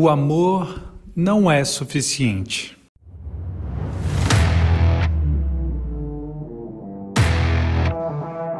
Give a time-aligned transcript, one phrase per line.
[0.00, 2.78] o amor não é suficiente.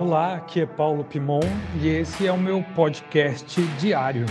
[0.00, 1.38] Olá, aqui é Paulo Pimon
[1.80, 4.26] e esse é o meu podcast diário.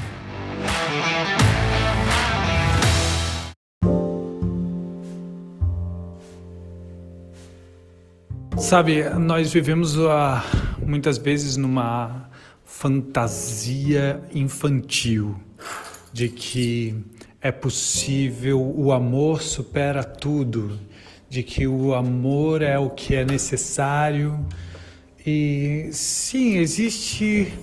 [8.58, 10.10] Sabe, nós vivemos uh,
[10.86, 12.30] muitas vezes numa
[12.66, 15.47] fantasia infantil
[16.18, 16.96] de que
[17.40, 20.80] é possível, o amor supera tudo,
[21.30, 24.44] de que o amor é o que é necessário.
[25.24, 27.54] E sim, existe.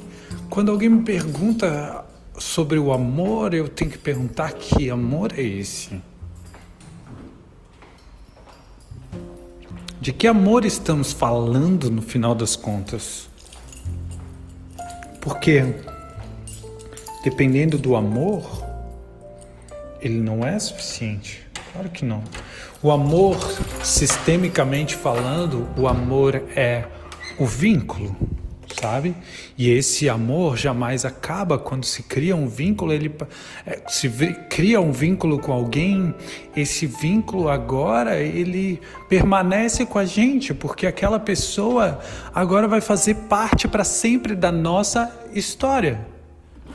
[0.48, 2.05] Quando alguém me pergunta
[2.38, 6.01] sobre o amor, eu tenho que perguntar que amor é esse?
[10.01, 13.29] De que amor estamos falando no final das contas?
[15.21, 15.74] Porque,
[17.24, 18.64] dependendo do amor,
[20.01, 21.45] ele não é suficiente.
[21.73, 22.23] Claro que não.
[22.82, 23.37] O amor,
[23.82, 26.84] sistemicamente falando, o amor é
[27.38, 28.15] o vínculo
[28.80, 29.15] sabe?
[29.57, 33.15] E esse amor jamais acaba quando se cria um vínculo, ele
[33.66, 34.09] é, se
[34.51, 36.15] cria um vínculo com alguém,
[36.56, 42.01] esse vínculo agora ele permanece com a gente, porque aquela pessoa
[42.34, 46.06] agora vai fazer parte para sempre da nossa história,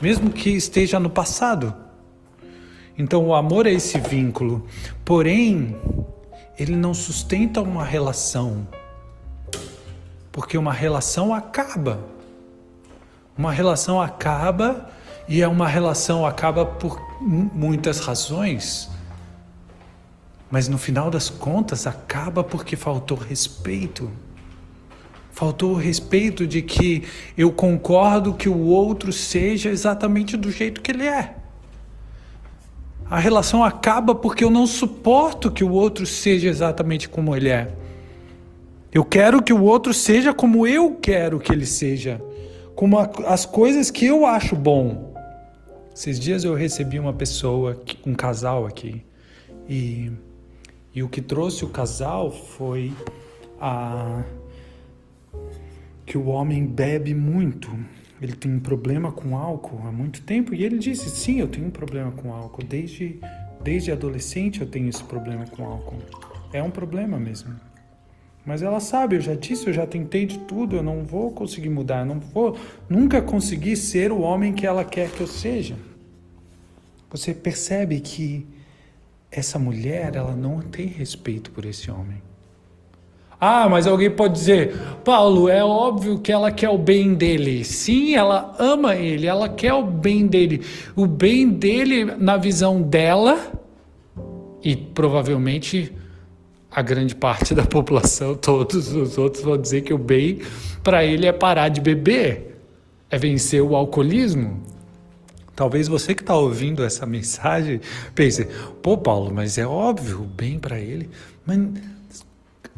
[0.00, 1.74] mesmo que esteja no passado.
[2.96, 4.66] Então o amor é esse vínculo,
[5.04, 5.76] porém
[6.58, 8.66] ele não sustenta uma relação
[10.32, 12.00] porque uma relação acaba.
[13.36, 14.90] Uma relação acaba
[15.28, 18.90] e é uma relação acaba por muitas razões.
[20.50, 24.10] Mas no final das contas acaba porque faltou respeito.
[25.32, 27.04] Faltou o respeito de que
[27.36, 31.36] eu concordo que o outro seja exatamente do jeito que ele é.
[33.10, 37.74] A relação acaba porque eu não suporto que o outro seja exatamente como ele é.
[38.92, 42.20] Eu quero que o outro seja como eu quero que ele seja,
[42.74, 45.12] como a, as coisas que eu acho bom.
[45.94, 49.04] Esses dias eu recebi uma pessoa, um casal aqui,
[49.68, 50.10] e,
[50.94, 52.92] e o que trouxe o casal foi
[53.60, 54.24] a
[56.04, 57.70] que o homem bebe muito.
[58.20, 61.66] Ele tem um problema com álcool há muito tempo e ele disse: "Sim, eu tenho
[61.66, 62.64] um problema com álcool.
[62.64, 63.20] Desde
[63.62, 66.02] desde adolescente eu tenho esse problema com álcool.
[66.52, 67.54] É um problema mesmo."
[68.44, 71.68] Mas ela sabe, eu já disse, eu já tentei de tudo, eu não vou conseguir
[71.68, 72.58] mudar, eu não vou
[72.88, 75.76] nunca conseguir ser o homem que ela quer que eu seja.
[77.10, 78.46] Você percebe que
[79.30, 82.20] essa mulher, ela não tem respeito por esse homem.
[83.40, 87.64] Ah, mas alguém pode dizer, Paulo, é óbvio que ela quer o bem dele.
[87.64, 90.62] Sim, ela ama ele, ela quer o bem dele.
[90.94, 93.50] O bem dele, na visão dela,
[94.62, 95.90] e provavelmente
[96.70, 100.40] a grande parte da população, todos os outros vão dizer que o bem
[100.82, 102.58] para ele é parar de beber,
[103.10, 104.62] é vencer o alcoolismo.
[105.56, 107.80] Talvez você que está ouvindo essa mensagem
[108.14, 108.46] pense:
[108.82, 111.08] pô, Paulo, mas é óbvio, o bem para ele.
[111.44, 111.58] Mas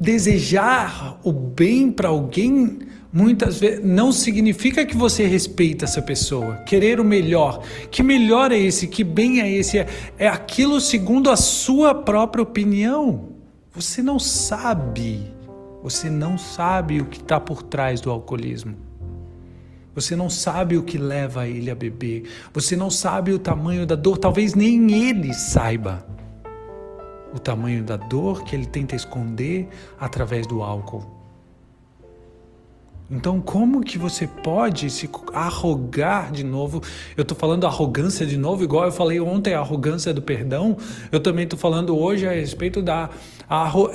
[0.02, 2.80] desejar o bem para alguém
[3.12, 6.56] muitas vezes não significa que você respeita essa pessoa.
[6.66, 7.62] Querer o melhor.
[7.88, 8.88] Que melhor é esse?
[8.88, 9.78] Que bem é esse?
[9.78, 9.86] É,
[10.18, 13.28] é aquilo segundo a sua própria opinião.
[13.74, 15.32] Você não sabe,
[15.82, 18.76] você não sabe o que está por trás do alcoolismo.
[19.94, 22.24] Você não sabe o que leva ele a beber.
[22.52, 24.18] Você não sabe o tamanho da dor.
[24.18, 26.11] Talvez nem ele saiba
[27.32, 31.22] o tamanho da dor que ele tenta esconder através do álcool.
[33.14, 36.82] Então, como que você pode se arrogar de novo?
[37.14, 40.78] Eu estou falando arrogância de novo, igual eu falei ontem, a arrogância do perdão.
[41.10, 43.10] Eu também estou falando hoje a respeito da,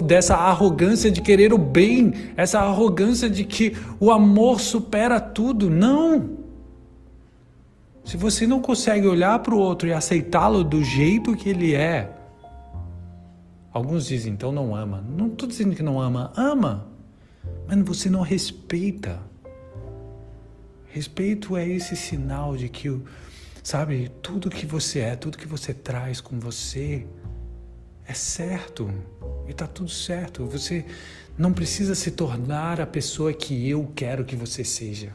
[0.04, 5.68] dessa arrogância de querer o bem, essa arrogância de que o amor supera tudo.
[5.68, 6.38] Não!
[8.06, 12.17] Se você não consegue olhar para o outro e aceitá-lo do jeito que ele é,
[13.77, 15.01] alguns dizem então não ama.
[15.01, 16.88] Não estou dizendo que não ama, ama.
[17.68, 19.19] Mas você não respeita.
[20.88, 23.00] Respeito é esse sinal de que,
[23.62, 27.06] sabe, tudo que você é, tudo que você traz com você
[28.06, 28.89] é certo.
[29.47, 30.45] E tá tudo certo.
[30.45, 30.83] Você
[31.38, 35.13] não precisa se tornar a pessoa que eu quero que você seja.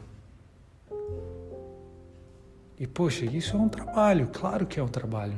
[2.79, 5.37] E poxa, isso é um trabalho, claro que é um trabalho.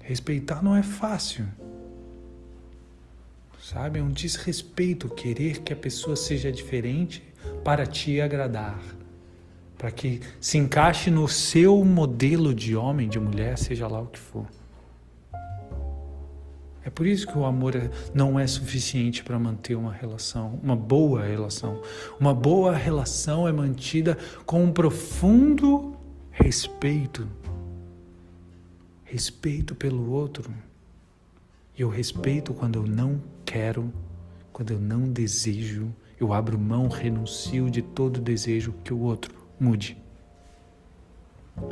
[0.00, 1.46] Respeitar não é fácil
[3.62, 4.00] sabe?
[4.00, 7.22] É um desrespeito querer que a pessoa seja diferente
[7.64, 8.82] para te agradar,
[9.78, 14.18] para que se encaixe no seu modelo de homem, de mulher, seja lá o que
[14.18, 14.46] for.
[16.84, 20.74] É por isso que o amor é, não é suficiente para manter uma relação, uma
[20.74, 21.80] boa relação.
[22.18, 25.96] Uma boa relação é mantida com um profundo
[26.32, 27.28] respeito.
[29.04, 30.52] Respeito pelo outro.
[31.78, 33.20] E eu respeito quando eu não
[33.52, 33.92] quero,
[34.50, 40.02] quando eu não desejo, eu abro mão, renuncio de todo desejo que o outro mude.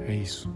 [0.06, 0.52] É isso.